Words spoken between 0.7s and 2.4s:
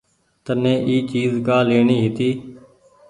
اي چيز ڪآ ليڻي هيتي۔